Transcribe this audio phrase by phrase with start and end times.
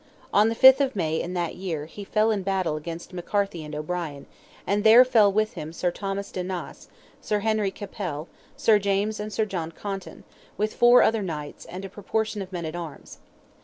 [0.33, 3.75] On the 5th of May, in that year, he fell in battle against McCarthy and
[3.75, 4.25] O'Brien,
[4.65, 6.87] and there fell with him Sir Thomas de Naas,
[7.21, 8.25] Sir Henry Capell,
[8.57, 10.23] Sir James and Sir John Caunton,
[10.57, 13.19] with four other knights, and a proportion of men at arms.